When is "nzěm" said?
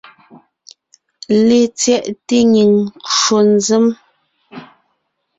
3.53-3.85